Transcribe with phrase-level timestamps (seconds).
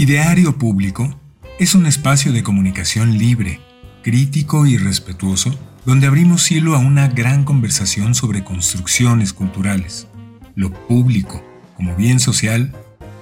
[0.00, 1.14] Ideario Público
[1.58, 3.60] es un espacio de comunicación libre,
[4.02, 5.54] crítico y respetuoso,
[5.84, 10.06] donde abrimos hilo a una gran conversación sobre construcciones culturales,
[10.54, 11.44] lo público
[11.76, 12.72] como bien social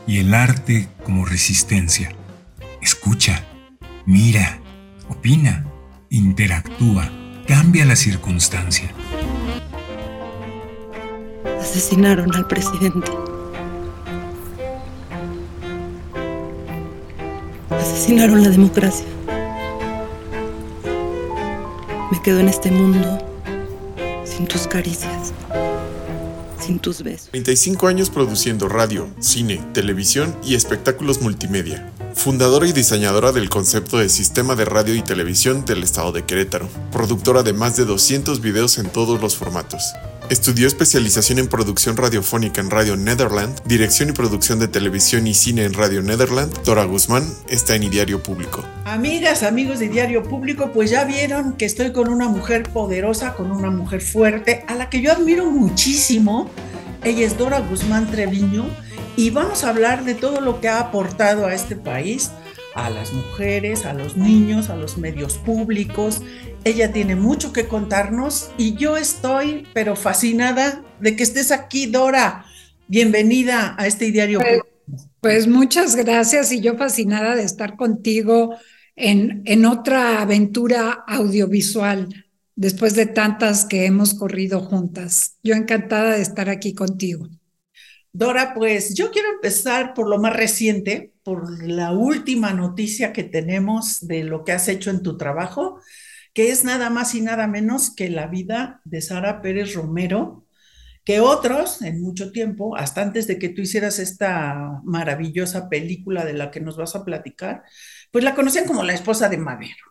[0.06, 2.14] y el arte como resistencia.
[2.80, 3.42] Escucha,
[4.06, 4.60] mira,
[5.08, 5.66] opina,
[6.10, 7.10] interactúa,
[7.48, 8.88] cambia la circunstancia.
[11.60, 13.10] Asesinaron al presidente.
[17.80, 19.06] Asesinaron la democracia.
[22.10, 23.18] Me quedo en este mundo
[24.24, 25.32] sin tus caricias,
[26.60, 27.30] sin tus besos.
[27.30, 31.92] 35 años produciendo radio, cine, televisión y espectáculos multimedia.
[32.14, 36.68] Fundadora y diseñadora del concepto de sistema de radio y televisión del estado de Querétaro.
[36.90, 39.82] Productora de más de 200 videos en todos los formatos.
[40.30, 45.64] Estudió especialización en producción radiofónica en Radio Netherland, dirección y producción de televisión y cine
[45.64, 46.52] en Radio Netherland.
[46.64, 48.62] Dora Guzmán está en Diario Público.
[48.84, 53.50] Amigas, amigos de Diario Público, pues ya vieron que estoy con una mujer poderosa, con
[53.50, 56.50] una mujer fuerte, a la que yo admiro muchísimo.
[57.02, 58.66] Ella es Dora Guzmán Treviño
[59.16, 62.32] y vamos a hablar de todo lo que ha aportado a este país,
[62.74, 66.20] a las mujeres, a los niños, a los medios públicos
[66.68, 72.44] ella tiene mucho que contarnos y yo estoy, pero fascinada de que estés aquí, Dora.
[72.88, 74.40] Bienvenida a este diario.
[74.40, 78.56] Pues, pues muchas gracias y yo fascinada de estar contigo
[78.96, 85.36] en, en otra aventura audiovisual después de tantas que hemos corrido juntas.
[85.42, 87.28] Yo encantada de estar aquí contigo.
[88.12, 94.06] Dora, pues yo quiero empezar por lo más reciente, por la última noticia que tenemos
[94.06, 95.80] de lo que has hecho en tu trabajo
[96.34, 100.46] que es nada más y nada menos que la vida de Sara Pérez Romero,
[101.04, 106.34] que otros en mucho tiempo, hasta antes de que tú hicieras esta maravillosa película de
[106.34, 107.64] la que nos vas a platicar,
[108.10, 109.84] pues la conocían como la esposa de Madero.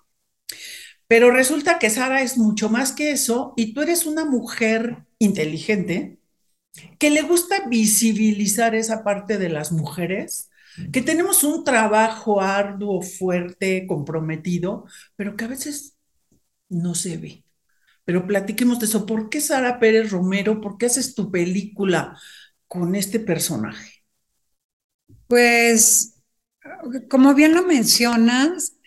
[1.07, 6.19] Pero resulta que Sara es mucho más que eso y tú eres una mujer inteligente
[6.99, 10.49] que le gusta visibilizar esa parte de las mujeres,
[10.91, 15.96] que tenemos un trabajo arduo, fuerte, comprometido, pero que a veces
[16.69, 17.43] no se ve.
[18.05, 19.05] Pero platiquemos de eso.
[19.05, 20.61] ¿Por qué Sara Pérez Romero?
[20.61, 22.17] ¿Por qué haces tu película
[22.67, 24.03] con este personaje?
[25.27, 26.21] Pues,
[27.09, 28.77] como bien lo mencionas,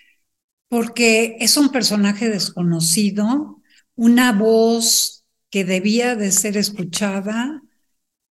[0.69, 3.61] porque es un personaje desconocido,
[3.97, 7.63] una voz que debía de ser escuchada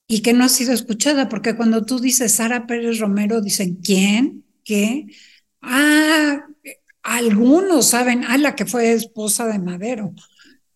[0.08, 4.46] y que no ha sido escuchada, porque cuando tú dices Sara Pérez Romero, dicen, ¿quién?
[4.64, 5.08] ¿Qué?
[5.62, 6.48] Ah,
[7.08, 10.14] algunos saben, a la que fue esposa de Madero,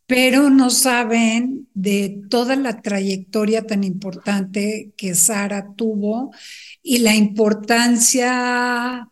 [0.08, 6.31] pero no saben de toda la trayectoria tan importante que Sara tuvo
[6.81, 9.09] y la importancia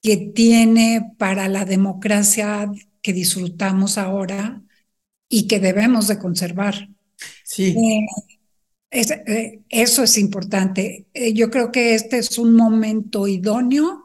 [0.00, 2.70] que tiene para la democracia
[3.02, 4.62] que disfrutamos ahora
[5.28, 6.88] y que debemos de conservar.
[7.42, 7.76] Sí.
[8.92, 11.06] Eh, eh, eso es importante.
[11.14, 14.04] Eh, yo creo que este es un momento idóneo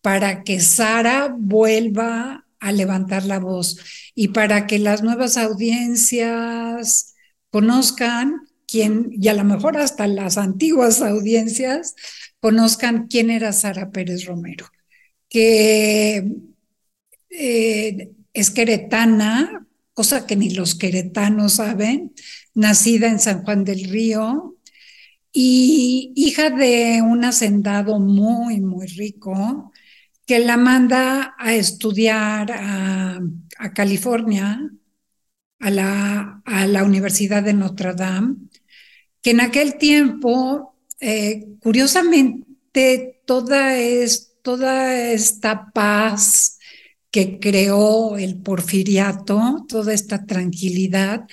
[0.00, 3.78] para que Sara vuelva a levantar la voz
[4.14, 7.14] y para que las nuevas audiencias
[7.50, 11.94] conozcan quién, y a lo mejor hasta las antiguas audiencias
[12.40, 14.66] conozcan quién era Sara Pérez Romero,
[15.28, 16.24] que
[17.30, 22.12] eh, es queretana, cosa que ni los queretanos saben,
[22.54, 24.56] nacida en San Juan del Río
[25.32, 29.72] y hija de un hacendado muy, muy rico,
[30.28, 33.18] que la manda a estudiar a,
[33.74, 34.60] California,
[35.58, 38.36] a la, a la, Universidad de Notre Dame,
[39.22, 46.58] que en aquel tiempo, eh, curiosamente, toda, es, toda esta paz
[47.10, 51.26] que creó el porfiriato, toda esta tranquilidad,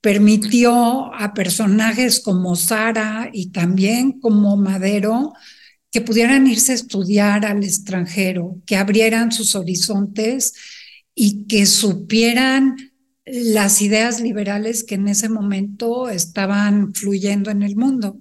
[0.00, 5.34] permitió a personajes como Sara y también como Madero
[5.90, 10.54] que pudieran irse a estudiar al extranjero, que abrieran sus horizontes
[11.14, 12.76] y que supieran
[13.24, 18.20] las ideas liberales que en ese momento estaban fluyendo en el mundo.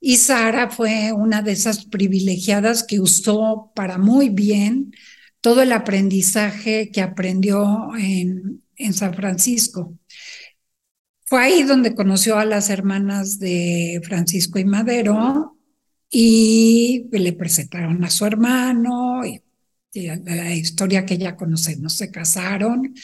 [0.00, 4.92] Y Sara fue una de esas privilegiadas que usó para muy bien
[5.40, 9.96] todo el aprendizaje que aprendió en, en San Francisco.
[11.24, 15.56] Fue ahí donde conoció a las hermanas de Francisco y Madero,
[16.12, 19.42] y le presentaron a su hermano y,
[19.94, 22.94] la historia que ya conocemos, se casaron,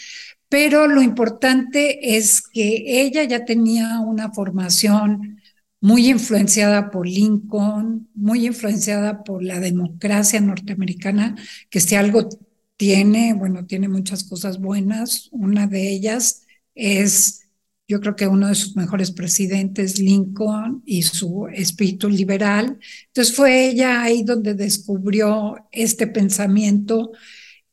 [0.48, 5.38] pero lo importante es que ella ya tenía una formación
[5.80, 11.36] muy influenciada por Lincoln, muy influenciada por la democracia norteamericana,
[11.70, 12.28] que si algo
[12.76, 15.28] tiene, bueno, tiene muchas cosas buenas.
[15.32, 17.47] Una de ellas es,
[17.88, 22.78] yo creo que uno de sus mejores presidentes, Lincoln, y su espíritu liberal.
[23.06, 27.12] Entonces fue ella ahí donde descubrió este pensamiento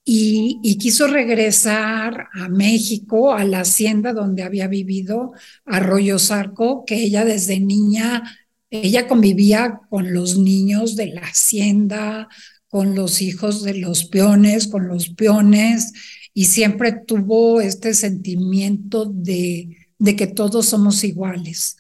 [0.06, 5.34] y, quiso regresar a México, a la hacienda donde había vivido,
[5.66, 8.24] Arroyo Zarco, que ella desde niña,
[8.70, 12.30] ella convivía con los niños de la hacienda,
[12.68, 15.92] con los hijos de los peones, con los peones,
[16.34, 21.78] y siempre tuvo este sentimiento de, de que todos somos iguales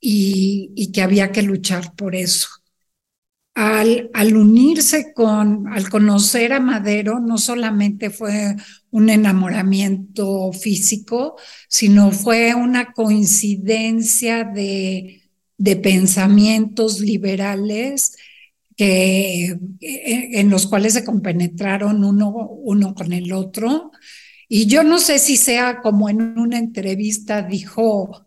[0.00, 2.48] y, y que había que luchar por eso
[3.54, 8.54] al, unirse con, al conocer a Madero, no solamente fue
[8.90, 11.36] un enamoramiento físico,
[11.68, 15.22] sino fue una coincidencia de,
[15.56, 18.16] de pensamientos liberales
[18.76, 23.90] que, en los cuales se compenetraron uno, uno con el otro.
[24.48, 28.26] Y yo no sé si sea como en una entrevista dijo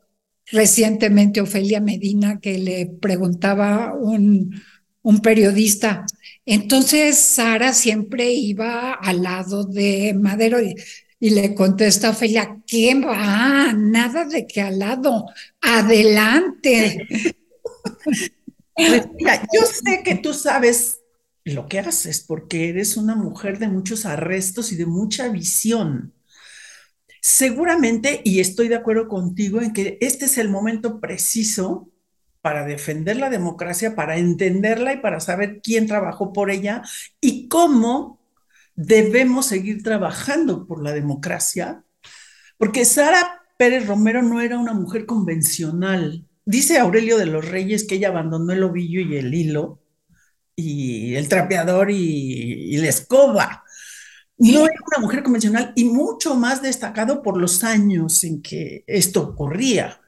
[0.52, 4.62] recientemente Ofelia Medina que le preguntaba un,
[5.02, 6.06] un periodista.
[6.46, 10.76] Entonces Sara siempre iba al lado de Madero y,
[11.20, 13.74] le contesta a Ofelia, ¿qué va?
[13.74, 15.26] Nada de que al lado,
[15.62, 17.08] adelante.
[18.74, 21.01] Pues mira, yo sé que tú sabes
[21.44, 26.14] lo que haces porque eres una mujer de muchos arrestos y de mucha visión.
[27.22, 31.90] Seguramente, y estoy de acuerdo contigo en que este es el momento preciso
[32.42, 36.82] para defender la democracia, para entenderla y para saber quién trabajó por ella
[37.20, 38.20] y cómo
[38.76, 41.84] debemos seguir trabajando por la democracia,
[42.58, 46.26] porque Sara Pérez Romero no era una mujer convencional.
[46.46, 49.81] Dice Aurelio de los Reyes que ella abandonó el ovillo y el hilo
[50.62, 51.96] y el trapeador y,
[52.76, 53.64] y la escoba.
[54.38, 59.22] No era una mujer convencional y mucho más destacado por los años en que esto
[59.22, 60.02] ocurría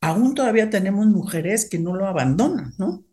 [0.00, 3.04] aún todavía tenemos mujeres que no lo abandonan, ¿no?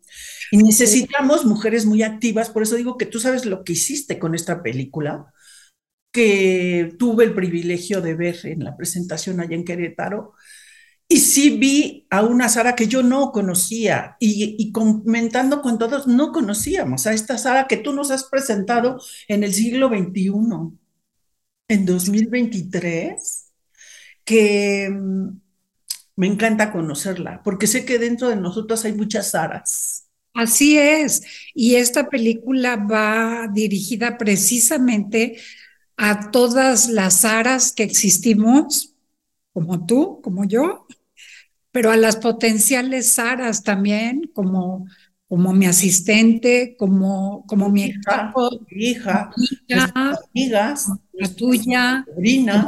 [0.50, 4.34] Y necesitamos mujeres muy activas, por eso digo que tú sabes lo que hiciste con
[4.34, 5.32] esta película,
[6.12, 10.34] que tuve el privilegio de ver en la presentación allá en Querétaro,
[11.08, 16.32] y sí vi a una Sara que yo no conocía y, comentando con todos, no
[16.32, 20.32] conocíamos a esta Sara que tú nos has presentado en el siglo XXI,
[21.68, 23.52] en 2023,
[24.24, 24.90] que
[26.16, 30.08] me encanta conocerla, porque sé que dentro de nosotros hay muchas aras.
[30.32, 31.22] Así es,
[31.54, 35.36] y esta película va dirigida precisamente
[35.96, 38.93] a todas las aras que existimos,
[39.54, 40.86] como tú, como yo,
[41.70, 44.86] pero a las potenciales aras también, como,
[45.28, 48.32] como mi asistente, como, como mi hija,
[48.70, 49.30] hija,
[50.34, 52.66] amigas, la tuya, sobrina,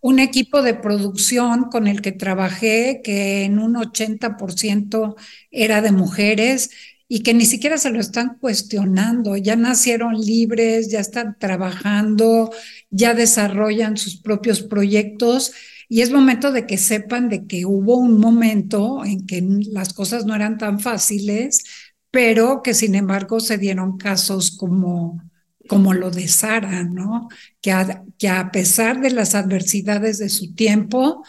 [0.00, 5.16] un equipo de producción con el que trabajé, que en un 80%
[5.50, 6.70] era de mujeres
[7.06, 12.50] y que ni siquiera se lo están cuestionando, ya nacieron libres, ya están trabajando,
[12.90, 15.52] ya desarrollan sus propios proyectos
[15.94, 20.26] y es momento de que sepan de que hubo un momento en que las cosas
[20.26, 21.62] no eran tan fáciles,
[22.10, 25.22] pero que sin embargo se dieron casos como
[25.68, 27.28] como lo de Sara, ¿no?
[27.60, 31.22] Que a, que a pesar de las adversidades de su tiempo,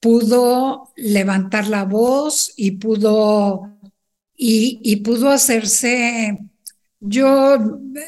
[0.00, 3.78] pudo levantar la voz y pudo,
[4.36, 6.40] y, y pudo hacerse,
[7.00, 7.54] yo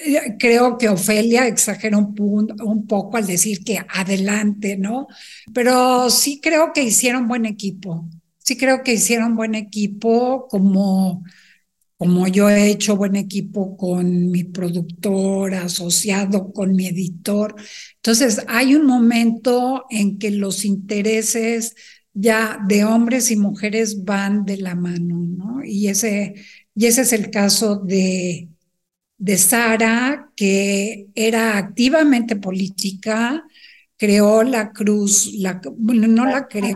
[0.04, 2.14] eh, creo que Ofelia exagera un,
[2.62, 5.06] un poco al decir que adelante, ¿no?
[5.54, 11.22] Pero sí creo que hicieron buen equipo, sí creo que hicieron buen equipo como
[11.98, 17.54] como yo he hecho buen equipo con mi productor, asociado con mi editor.
[17.96, 21.74] Entonces, hay un momento en que los intereses
[22.14, 25.64] ya de hombres y mujeres van de la mano, ¿no?
[25.64, 26.34] Y ese,
[26.74, 28.49] y ese es el caso de,
[29.20, 33.44] de Sara, que era activamente política,
[33.98, 36.74] creó la cruz, la, bueno, no la creó,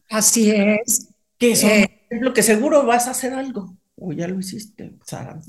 [0.10, 1.08] Así es.
[1.38, 3.78] Que son, eh, ejemplo, que seguro vas a hacer algo.
[4.03, 5.39] O ya lo hiciste, Sara.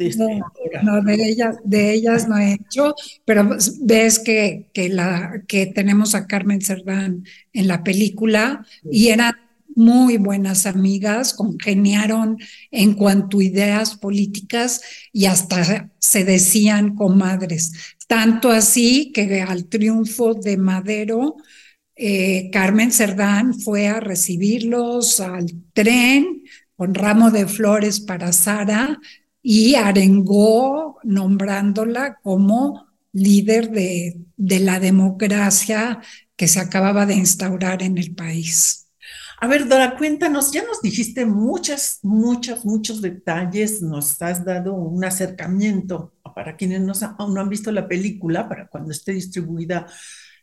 [0.83, 2.95] no, de, ellas, de ellas no he hecho,
[3.25, 9.33] pero ves que, que, la, que tenemos a Carmen Cerdán en la película y eran
[9.75, 12.37] muy buenas amigas, congeniaron
[12.71, 14.83] en cuanto a ideas políticas
[15.15, 17.73] y hasta se decían comadres.
[18.07, 21.37] Tanto así que al triunfo de Madero,
[21.97, 26.42] eh, Carmen Cerdán fue a recibirlos al tren
[26.83, 28.99] con ramo de flores para Sara
[29.41, 36.01] y arengó nombrándola como líder de, de la democracia
[36.35, 38.89] que se acababa de instaurar en el país.
[39.41, 45.05] A ver, Dora, cuéntanos, ya nos dijiste muchas, muchas, muchos detalles, nos has dado un
[45.05, 49.87] acercamiento para quienes no, aún no han visto la película, para cuando esté distribuida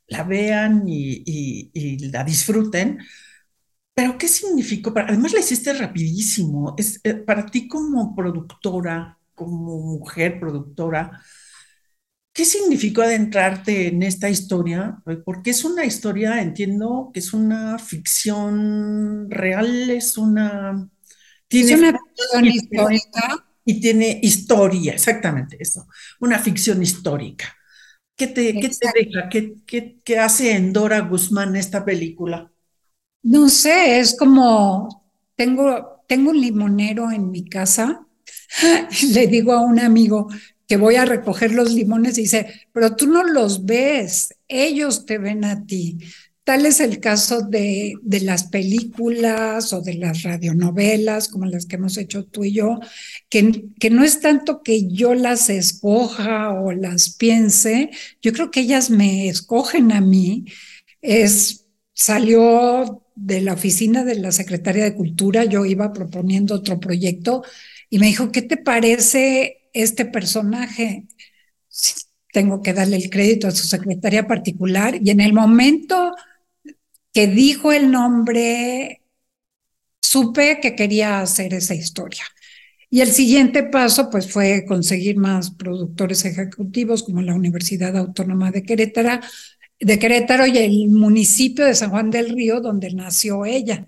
[0.08, 3.00] la vean y, la disfruten.
[4.00, 4.94] Pero, ¿qué significó?
[4.96, 6.74] Además, la hiciste rapidísimo.
[6.78, 11.22] Es, eh, para ti como productora, como mujer productora,
[12.32, 15.04] ¿Qué significó adentrarte en esta historia?
[15.26, 20.90] Porque es una historia, entiendo que es una ficción real, es una...
[21.50, 23.46] Tiene es una ficción histórica.
[23.66, 25.88] Y tiene historia, exactamente eso,
[26.22, 27.54] una ficción histórica.
[28.16, 29.28] ¿Qué te, ¿qué te deja?
[29.28, 32.50] ¿Qué, qué, qué hace en Dora Guzmán esta película?
[33.24, 38.06] No sé, es como, tengo, tengo un limonero en mi casa,
[39.14, 40.30] le digo a un amigo,
[40.68, 45.18] que voy a recoger los limones y dice, pero tú no los ves, ellos te
[45.18, 45.98] ven a ti.
[46.44, 51.76] Tal es el caso de, de las películas o de las radionovelas como las que
[51.76, 52.80] hemos hecho tú y yo,
[53.30, 57.90] que, que no es tanto que yo las escoja o las piense,
[58.22, 60.46] yo creo que ellas me escogen a mí.
[61.02, 67.44] Es, salió de la oficina de la Secretaría de Cultura, yo iba proponiendo otro proyecto
[67.90, 71.08] y me dijo, ¿qué te parece este personaje,
[72.32, 76.14] tengo que darle el crédito a su secretaria particular, y en el momento
[77.14, 79.02] que dijo el nombre,
[80.02, 82.24] supe que quería hacer esa historia.
[82.92, 88.64] Y el siguiente paso, pues, fue conseguir más productores ejecutivos como la Universidad Autónoma de
[88.64, 89.20] Querétaro,
[89.80, 93.88] de Querétaro y el municipio de San Juan del Río, donde nació ella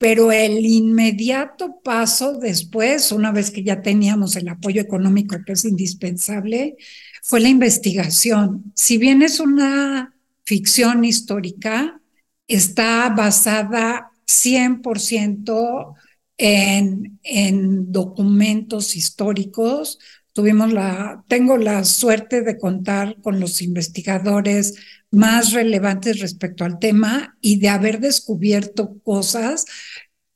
[0.00, 5.66] pero el inmediato paso después, una vez que ya teníamos el apoyo económico que es
[5.66, 6.76] indispensable,
[7.22, 8.72] fue la investigación.
[8.74, 10.14] Si bien es una
[10.46, 12.00] ficción histórica,
[12.48, 15.94] está basada 100%
[16.38, 19.98] en, en documentos históricos.
[20.40, 24.74] Tuvimos la, tengo la suerte de contar con los investigadores
[25.10, 29.66] más relevantes respecto al tema y de haber descubierto cosas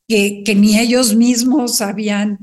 [0.06, 2.38] que, que ni ellos mismos habían,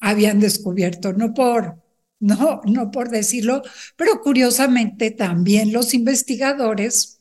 [0.00, 1.80] habían descubierto, no por,
[2.18, 3.62] no, no por decirlo,
[3.94, 7.20] pero curiosamente también los investigadores,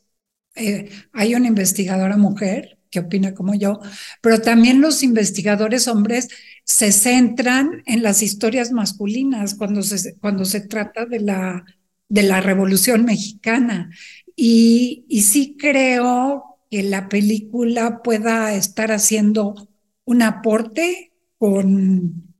[0.55, 3.81] eh, hay una investigadora mujer que opina como yo,
[4.21, 6.29] pero también los investigadores hombres
[6.63, 11.65] se centran en las historias masculinas cuando se, cuando se trata de la,
[12.07, 13.89] de la Revolución Mexicana.
[14.33, 19.67] Y, y sí creo que la película pueda estar haciendo
[20.05, 22.33] un aporte con,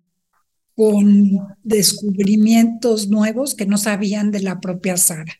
[0.73, 5.33] con descubrimientos nuevos que no sabían de la propia Sara,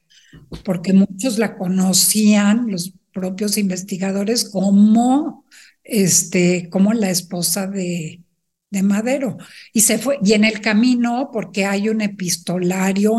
[0.66, 5.46] porque muchos la conocían, los propios investigadores, como,
[5.84, 8.22] este, como la esposa de,
[8.70, 9.38] de Madero.
[9.72, 13.18] Y se fue, y en el camino, porque hay un epistolario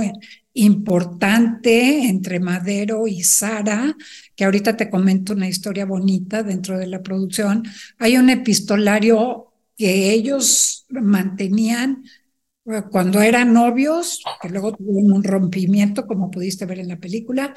[0.52, 3.96] importante entre Madero y Sara,
[4.34, 7.64] que ahorita te comento una historia bonita dentro de la producción.
[7.98, 12.04] Hay un epistolario que ellos mantenían
[12.66, 17.54] eh, cuando eran novios, que luego tuvieron un rompimiento, como pudiste ver en la película,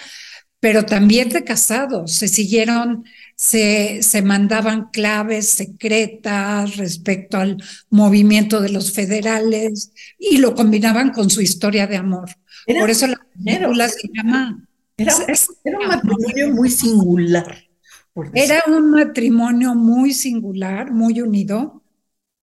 [0.60, 2.12] pero también de casados.
[2.12, 10.56] Se siguieron, se, se mandaban claves secretas respecto al movimiento de los federales y lo
[10.56, 12.30] combinaban con su historia de amor.
[12.80, 14.66] Por eso la película se llama.
[14.98, 15.16] Era,
[15.80, 17.58] un matrimonio muy singular.
[18.34, 21.82] Era un matrimonio muy singular, muy unido,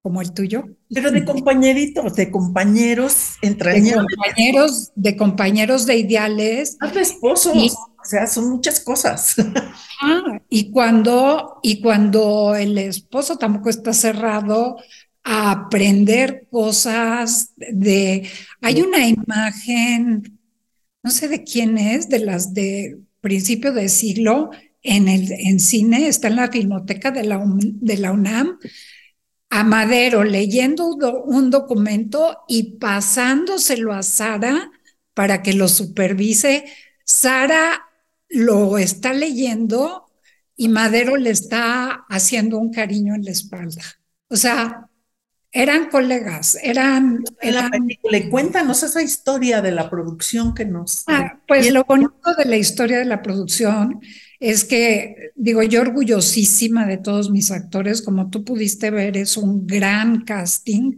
[0.01, 0.65] como el tuyo.
[0.89, 4.07] Pero de compañeritos, de compañeros entrañables.
[4.09, 6.79] De compañeros, de compañeros de ideales.
[6.79, 7.77] de esposos.
[8.07, 9.37] Sea, son muchas cosas.
[9.99, 14.77] Ah, y cuando, y cuando el esposo tampoco está cerrado
[15.25, 18.29] a aprender cosas de,
[18.61, 20.39] hay una imagen,
[21.03, 24.51] no sé de quién es, de las de principio de siglo,
[24.83, 28.59] en el en cine, está en la filmoteca de la, de la UNAM,
[29.51, 34.71] a Madero leyendo un documento y pasándoselo a Sara
[35.15, 36.67] para que lo supervise.
[37.05, 37.86] Sara
[38.37, 40.07] lo está leyendo
[40.57, 43.83] y Madero le está haciendo un cariño en la espalda.
[44.29, 44.89] O sea,
[45.53, 47.25] eran colegas, eran...
[47.41, 47.71] eran...
[48.11, 51.05] La cuéntanos esa historia de la producción que nos...
[51.07, 54.01] Ah, pues lo bonito de la historia de la producción
[54.39, 59.67] es que, digo, yo orgullosísima de todos mis actores, como tú pudiste ver, es un
[59.67, 60.93] gran casting,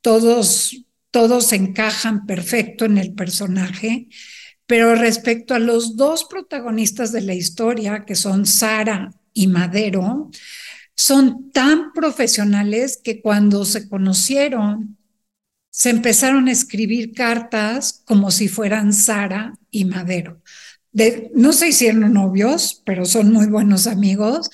[0.00, 4.08] todos, todos encajan perfecto en el personaje,
[4.66, 10.30] pero respecto a los dos protagonistas de la historia, que son Sara y Madero,
[10.94, 14.96] son tan profesionales que cuando se conocieron,
[15.70, 20.40] se empezaron a escribir cartas como si fueran Sara y Madero.
[21.34, 24.50] No se hicieron novios, pero son muy buenos amigos,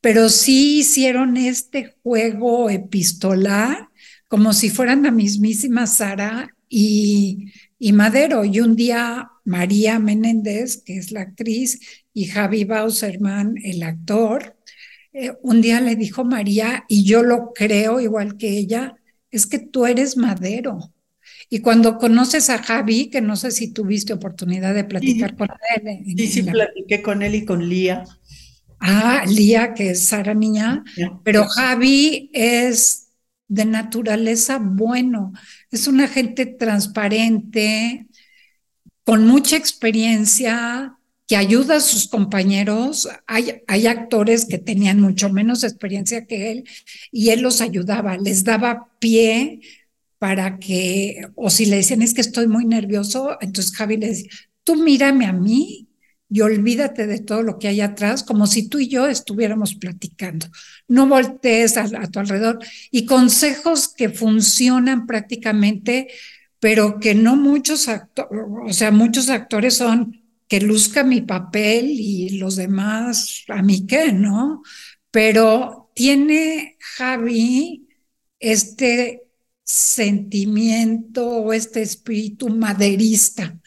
[0.00, 3.90] pero sí hicieron este juego epistolar
[4.28, 8.44] como si fueran la mismísima Sara y, y Madero.
[8.44, 11.80] Y un día María Menéndez, que es la actriz,
[12.14, 14.56] y Javi Bauserman, el actor,
[15.12, 18.94] eh, un día le dijo María, y yo lo creo igual que ella,
[19.32, 20.94] es que tú eres Madero.
[21.50, 26.04] Y cuando conoces a Javi, que no sé si tuviste oportunidad de platicar con él.
[26.16, 28.04] sí, sí, platiqué con él y con Lía.
[28.78, 30.84] Ah, Lía, que es Sara Niña,
[31.24, 33.08] pero Javi es
[33.52, 35.34] de naturaleza bueno,
[35.70, 38.06] es una gente transparente,
[39.04, 40.96] con mucha experiencia,
[41.28, 43.10] que ayuda a sus compañeros.
[43.26, 46.64] Hay, hay actores que tenían mucho menos experiencia que él
[47.10, 49.60] y él los ayudaba, les daba pie
[50.18, 54.30] para que, o si le decían es que estoy muy nervioso, entonces Javi le decía,
[54.64, 55.88] tú mírame a mí
[56.32, 60.46] y olvídate de todo lo que hay atrás, como si tú y yo estuviéramos platicando.
[60.88, 62.58] No voltees a, tu alrededor.
[62.90, 66.08] Y consejos que funcionan prácticamente,
[66.58, 68.30] pero que no muchos actores,
[68.66, 74.12] o sea, muchos actores son que luzca mi papel y los demás a mí qué,
[74.12, 74.62] ¿no?
[75.10, 77.88] Pero tiene Javi
[78.40, 79.24] este
[79.64, 83.60] sentimiento o este espíritu maderista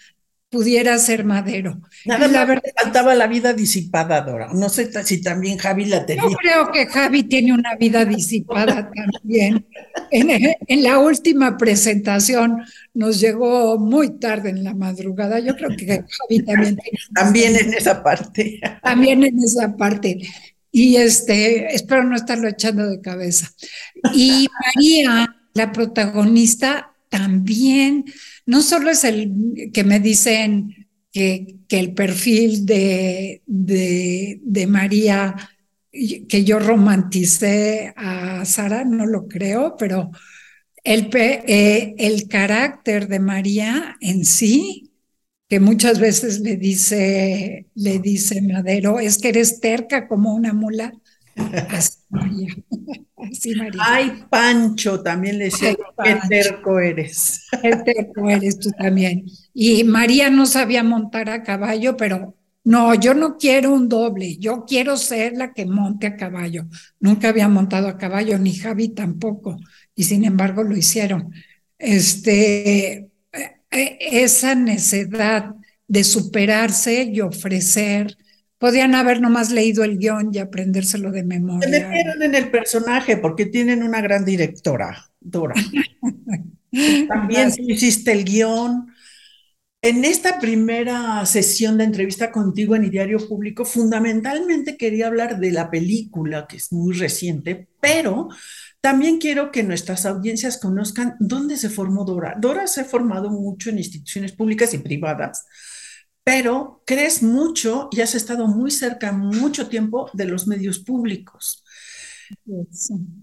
[0.56, 1.82] pudiera ser madero.
[2.06, 4.54] Nada la verdad, faltaba la vida disipada, Dora.
[4.54, 6.24] No sé si también Javi la tenía.
[6.24, 9.66] Yo creo que Javi tiene una vida disipada también.
[10.12, 12.62] En, la última presentación
[12.94, 15.40] nos llegó muy tarde en la madrugada.
[15.40, 16.80] Yo creo que Javi también
[17.14, 18.62] También en esa parte.
[18.82, 20.20] También en esa parte.
[20.72, 23.52] Y este, espero no estarlo echando de cabeza.
[24.14, 28.06] Y María la protagonista también,
[28.46, 35.36] no solo es el que me dicen que, que el perfil de, de, María,
[35.92, 40.12] que yo romanticé a Sara, no lo creo, pero
[40.84, 44.92] el, eh, el carácter de María en sí,
[45.48, 50.94] que muchas veces le dice, le dice Madero, es que eres terca como una mula.
[51.36, 51.96] Así
[53.56, 53.80] María.
[53.80, 57.48] Ay, Pancho, también le decía, qué terco eres.
[57.62, 59.26] Qué terco eres tú también.
[59.54, 64.66] Y María no sabía montar a caballo, pero no, yo no quiero un doble, yo
[64.68, 66.66] quiero ser la que monte a caballo.
[67.00, 69.58] Nunca había montado a caballo, ni Javi tampoco,
[69.96, 71.32] y sin embargo lo hicieron.
[71.78, 73.10] Este, eh,
[73.72, 75.52] eh, esa necesidad
[75.88, 78.18] de superarse y ofrecer
[78.58, 81.70] Podían haber nomás leído el guion y aprendérselo de memoria.
[81.70, 85.56] Se metieron en el personaje porque tienen una gran directora, Dora.
[87.08, 88.88] También tú hiciste el guion.
[89.82, 95.70] En esta primera sesión de entrevista contigo en Diario Público, fundamentalmente quería hablar de la
[95.70, 98.30] película, que es muy reciente, pero
[98.82, 102.36] también quiero que nuestras audiencias conozcan dónde se formó Dora.
[102.40, 105.46] Dora se ha formado mucho en instituciones públicas y privadas
[106.26, 111.64] pero crees mucho y has estado muy cerca mucho tiempo de los medios públicos.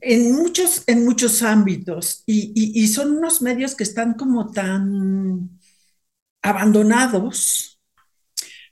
[0.00, 5.50] En muchos, en muchos ámbitos y, son unos medios que están como tan
[6.42, 7.80] abandonados,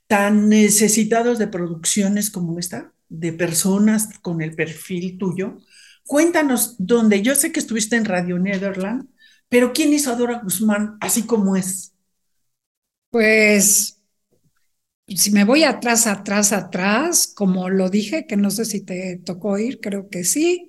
[0.07, 5.59] tan necesitados de producciones como esta, de personas con el perfil tuyo.
[6.07, 9.09] Cuéntanos dónde, yo sé que estuviste en Radio Nederland,
[9.49, 11.95] pero ¿quién hizo a Dora Guzmán así como es?
[13.11, 14.00] Pues
[15.16, 19.59] si me voy atrás, atrás, atrás, como lo dije, que no sé si te tocó
[19.59, 20.68] ir, creo que sí,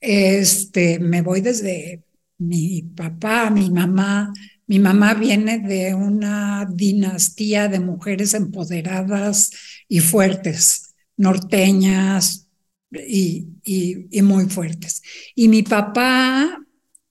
[0.00, 2.04] este, me voy desde
[2.38, 4.32] mi papá, mi mamá.
[4.66, 9.50] Mi mamá viene de una dinastía de mujeres empoderadas
[9.88, 12.48] y fuertes, norteñas
[12.90, 15.02] y, y, muy fuertes.
[15.34, 16.58] Y mi papá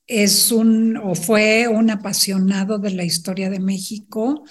[0.06, 4.44] es un o fue un apasionado de la historia de México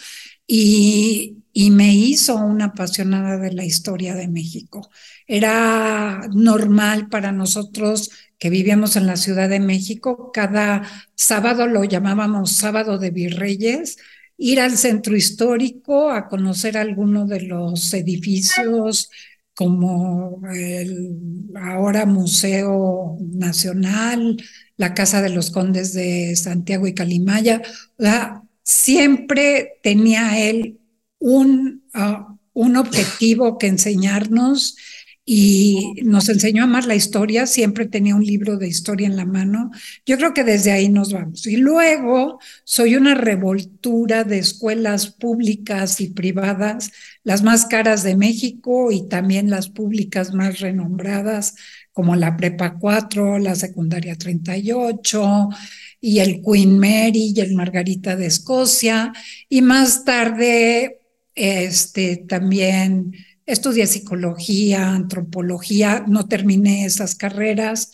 [0.47, 4.91] y, y me hizo una apasionada de la historia de México.
[5.27, 10.83] Era normal para nosotros que vivíamos en la Ciudad de México, cada
[11.15, 13.97] sábado lo llamábamos sábado de virreyes,
[14.37, 19.09] ir al centro histórico a conocer alguno de los edificios
[19.55, 21.17] como el
[21.55, 24.37] ahora Museo Nacional,
[24.77, 27.63] la Casa de los Condes de Santiago y Calimaya.
[28.63, 30.81] siempre tenía él
[31.19, 34.77] un, ah, un objetivo que enseñarnos
[35.29, 39.25] y nos enseñó a amar la historia, siempre tenía un libro de historia en la
[39.25, 39.73] mano.
[40.07, 41.49] Yo creo que desde ahí nos vamos.
[41.49, 46.93] Y luego soy una revoltura de escuelas públicas y privadas,
[47.25, 51.57] las más caras de México y también las públicas más renombradas,
[51.93, 55.49] como la Prepa 4, la Secundaria 38
[56.01, 59.13] y el Queen Mary y el Margarita de Escocia.
[59.49, 61.01] Y más tarde,
[61.37, 63.13] este, también
[63.47, 67.93] estudié psicología, antropología, no terminé esas carreras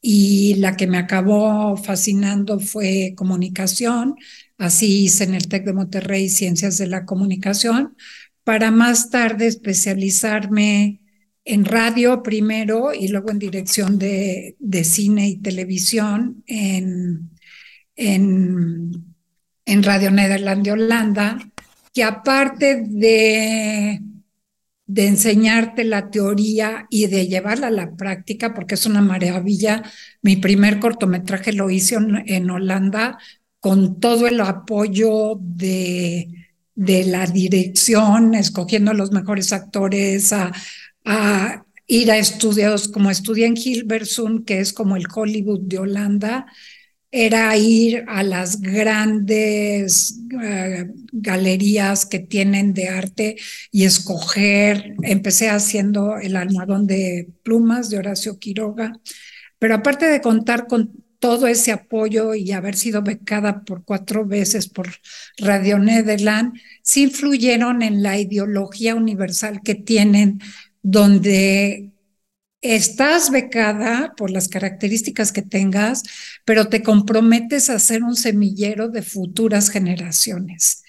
[0.00, 4.16] y la que me acabó fascinando fue comunicación.
[4.58, 7.96] Así hice en el TEC de Monterrey Ciencias de la Comunicación,
[8.44, 11.00] para más tarde especializarme
[11.44, 17.30] en radio primero y luego en dirección de, de cine y televisión en,
[17.96, 19.04] en,
[19.66, 21.38] en Radio Nederland de Holanda,
[21.94, 24.02] que aparte de
[24.86, 29.82] de enseñarte la teoría y de llevarla a la práctica, porque es una maravilla.
[30.22, 33.18] Mi primer cortometraje lo hice en, Holanda
[33.60, 36.28] con todo el apoyo de,
[36.74, 40.52] de, la dirección, escogiendo los mejores actores, a,
[41.06, 46.46] a ir a estudios, como estudié en Hilversum, que es como el Hollywood de Holanda,
[47.16, 53.36] era ir a las grandes eh, galerías que tienen de arte
[53.70, 54.96] y escoger.
[55.02, 58.98] Empecé haciendo el almohadón de plumas de Horacio Quiroga,
[59.60, 64.68] pero aparte de contar con todo ese apoyo y haber sido becada por cuatro veces
[64.68, 64.88] por
[65.38, 70.40] Radio Nederland, sí influyeron en la ideología universal que tienen,
[70.82, 71.93] donde
[72.64, 76.02] estás becada por las características que tengas,
[76.44, 80.82] pero te comprometes a ser un semillero de futuras generaciones.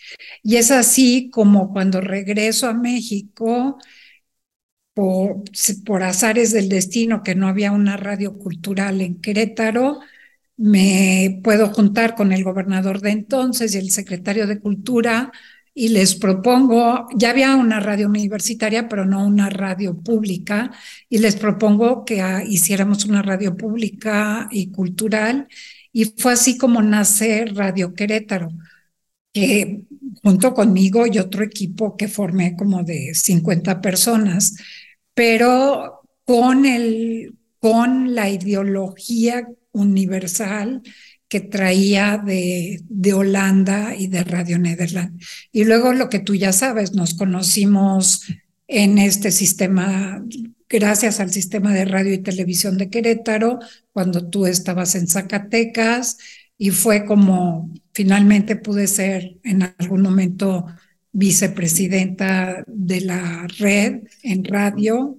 [0.44, 3.78] Y es así como cuando regreso a México,
[4.94, 5.44] por,
[5.86, 10.00] por azares del destino, que no había una radio cultural en Querétaro,
[10.58, 15.32] me puedo juntar con el gobernador de entonces y el secretario de Cultura
[15.78, 20.72] y les propongo, ya había una radio universitaria, pero no una radio pública,
[21.10, 25.50] y les propongo que ah, hiciéramos una radio pública y cultural,
[25.92, 28.50] y fue así como nace Radio Querétaro,
[29.34, 29.82] que
[30.24, 34.56] junto conmigo y otro equipo que formé como de 50 personas,
[35.14, 40.82] pero con, el, con la ideología universal
[41.28, 45.20] que traía de, de Holanda y de Radio Nederland.
[45.52, 48.28] Y luego lo que tú ya sabes, nos conocimos
[48.68, 50.24] en este sistema,
[50.70, 53.60] gracias al sistema de radio y televisión de Querétaro,
[53.92, 56.18] cuando tú estabas en Zacatecas,
[56.58, 60.66] y fue como finalmente pude ser en algún momento
[61.12, 65.18] vicepresidenta de la red en radio.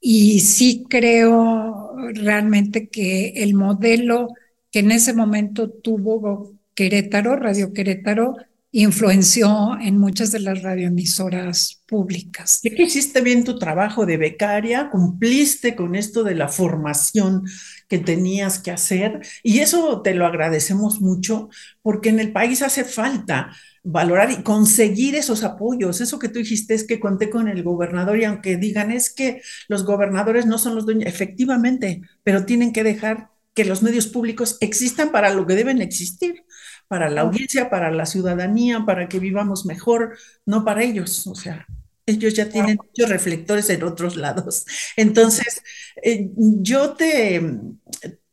[0.00, 4.28] Y sí creo realmente que el modelo
[4.72, 8.36] que en ese momento tuvo Querétaro, Radio Querétaro,
[8.74, 12.60] influenció en muchas de las radioemisoras públicas.
[12.62, 17.44] ¿Qué que hiciste bien tu trabajo de becaria, cumpliste con esto de la formación
[17.86, 21.50] que tenías que hacer y eso te lo agradecemos mucho
[21.82, 23.54] porque en el país hace falta
[23.84, 26.00] valorar y conseguir esos apoyos.
[26.00, 29.42] Eso que tú dijiste es que conté con el gobernador y aunque digan es que
[29.68, 34.56] los gobernadores no son los dueños, efectivamente, pero tienen que dejar que los medios públicos
[34.60, 36.44] existan para lo que deben existir,
[36.88, 41.26] para la audiencia, para la ciudadanía, para que vivamos mejor, no para ellos.
[41.26, 41.66] O sea,
[42.06, 44.64] ellos ya tienen muchos reflectores en otros lados.
[44.96, 45.62] Entonces,
[46.02, 47.42] eh, yo te,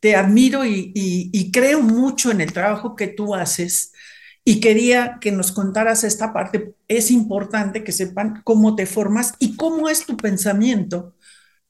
[0.00, 3.92] te admiro y, y, creo mucho en el trabajo que tú haces
[4.44, 6.74] Y quería que nos contaras esta parte.
[6.88, 11.14] Es importante que sepan cómo te formas y cómo es tu pensamiento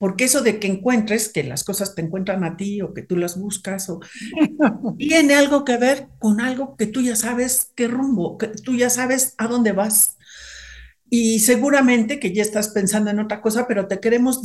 [0.01, 3.19] porque eso de que encuentres, que las cosas te encuentran a ti o que tú
[3.19, 4.01] las buscas, o,
[4.99, 8.89] tiene algo que ver con algo que tú ya sabes qué rumbo, que tú ya
[8.89, 10.17] sabes a dónde vas.
[11.11, 14.41] Y seguramente que ya estás pensando en otra cosa, pero te queremos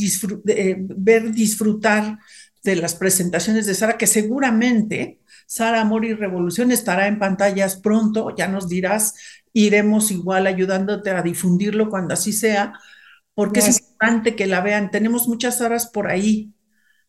[0.46, 2.20] eh, ver disfrutar
[2.62, 8.36] de las presentaciones de Sara, que seguramente Sara Amor y Revolución estará en pantallas pronto,
[8.36, 9.14] ya nos dirás,
[9.54, 12.74] iremos igual ayudándote a difundirlo cuando así sea,
[13.36, 14.92] porque es importante que la vean.
[14.92, 16.54] Tenemos muchas aras por ahí,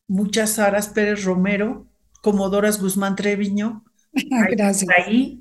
[0.09, 1.89] muchas aras Pérez Romero,
[2.23, 3.85] como Doras Guzmán Treviño,
[4.51, 4.91] Gracias.
[4.97, 5.41] ahí,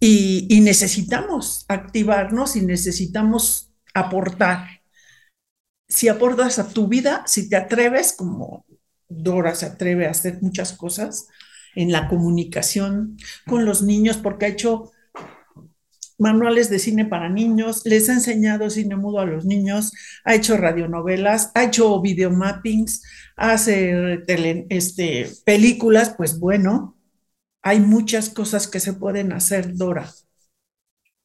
[0.00, 4.68] y, y necesitamos activarnos y necesitamos aportar.
[5.88, 8.66] Si aportas a tu vida, si te atreves, como
[9.08, 11.28] Dora se atreve a hacer muchas cosas
[11.74, 14.90] en la comunicación con los niños, porque ha hecho
[16.18, 19.92] manuales de cine para niños, les ha enseñado cine mudo a los niños,
[20.24, 23.02] ha hecho radionovelas, ha hecho videomappings,
[23.36, 24.24] hace
[24.68, 26.96] este, películas, pues bueno,
[27.62, 30.12] hay muchas cosas que se pueden hacer, Dora.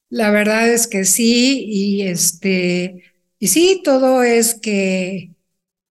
[0.10, 3.04] La verdad es que sí, y este,
[3.40, 5.32] y sí, todo es que,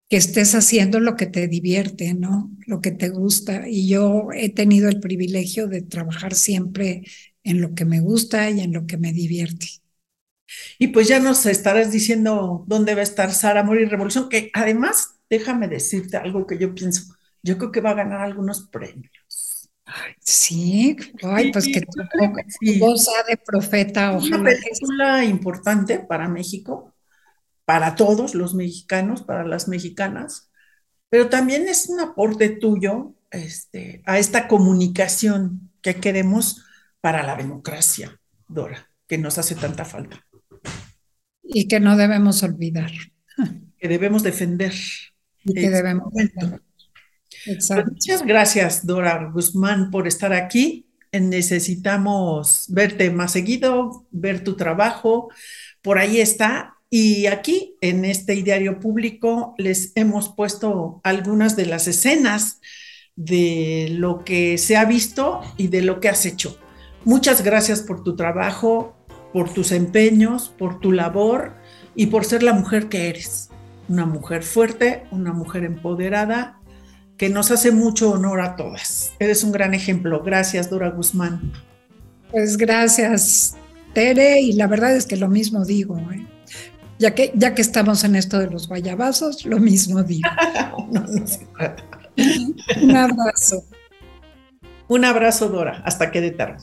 [0.08, 2.50] que estés haciendo lo que te divierte, ¿no?
[2.66, 3.68] Lo que te gusta.
[3.68, 7.04] Y yo he tenido el privilegio de trabajar siempre
[7.44, 9.66] en lo que me gusta y en lo que me divierte.
[10.78, 14.50] Y pues ya nos estarás diciendo dónde va a estar Sara Amor y Revolución, que
[14.52, 19.70] además, déjame decirte algo que yo pienso, yo creo que va a ganar algunos premios.
[20.20, 22.02] sí, ay, pues que tu,
[22.60, 22.80] sí.
[23.28, 24.36] de profeta, ojalá.
[24.38, 26.92] Una película importante para México,
[27.64, 30.50] para todos los mexicanos, para las mexicanas,
[31.08, 36.64] pero también es un aporte tuyo este, a esta comunicación que queremos
[37.02, 40.24] para la democracia, Dora, que nos hace tanta falta.
[41.42, 42.92] Y que no debemos olvidar.
[43.78, 44.72] Que debemos defender.
[45.44, 46.62] Y que debemos defender.
[47.46, 47.90] Exacto.
[47.90, 50.86] Pues muchas gracias, Dora Guzmán, por estar aquí.
[51.12, 55.28] Necesitamos verte más seguido, ver tu trabajo.
[55.82, 56.76] Por ahí está.
[56.88, 62.60] Y aquí, en este diario público, les hemos puesto algunas de las escenas
[63.16, 66.58] de lo que se ha visto y de lo que has hecho.
[67.04, 68.94] Muchas gracias por tu trabajo,
[69.32, 71.52] por tus empeños, por tu labor
[71.94, 73.50] y por ser la mujer que eres.
[73.88, 76.60] Una mujer fuerte, una mujer empoderada,
[77.16, 79.12] que nos hace mucho honor a todas.
[79.18, 80.22] Eres un gran ejemplo.
[80.22, 81.52] Gracias, Dora Guzmán.
[82.30, 83.56] Pues gracias,
[83.92, 85.98] Tere, y la verdad es que lo mismo digo.
[86.12, 86.26] ¿eh?
[86.98, 90.28] Ya, que, ya que estamos en esto de los guayabazos, lo mismo digo.
[92.80, 93.64] un abrazo.
[94.88, 95.82] Un abrazo, Dora.
[95.84, 96.62] Hasta que de tarde.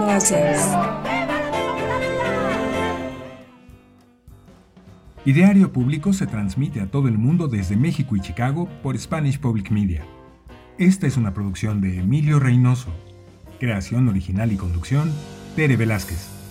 [0.00, 0.76] Gracias.
[5.24, 9.70] Ideario Público se transmite a todo el mundo desde México y Chicago por Spanish Public
[9.70, 10.04] Media.
[10.78, 12.88] Esta es una producción de Emilio Reynoso.
[13.60, 15.12] Creación original y conducción,
[15.54, 16.41] Tere Velázquez.